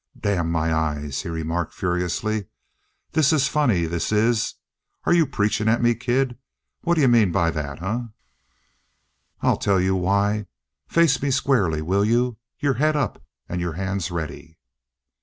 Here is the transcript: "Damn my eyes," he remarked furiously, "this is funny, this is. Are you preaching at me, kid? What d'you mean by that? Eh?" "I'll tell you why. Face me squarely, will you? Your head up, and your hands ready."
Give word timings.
"Damn 0.19 0.51
my 0.51 0.73
eyes," 0.73 1.21
he 1.21 1.29
remarked 1.29 1.75
furiously, 1.75 2.47
"this 3.11 3.31
is 3.31 3.47
funny, 3.47 3.85
this 3.85 4.11
is. 4.11 4.55
Are 5.03 5.13
you 5.13 5.27
preaching 5.27 5.67
at 5.69 5.79
me, 5.79 5.93
kid? 5.93 6.39
What 6.81 6.95
d'you 6.95 7.07
mean 7.07 7.31
by 7.31 7.51
that? 7.51 7.83
Eh?" 7.83 8.01
"I'll 9.41 9.57
tell 9.57 9.79
you 9.79 9.95
why. 9.95 10.47
Face 10.87 11.21
me 11.21 11.29
squarely, 11.29 11.83
will 11.83 12.03
you? 12.03 12.37
Your 12.57 12.73
head 12.73 12.95
up, 12.95 13.21
and 13.47 13.61
your 13.61 13.73
hands 13.73 14.09
ready." 14.09 14.57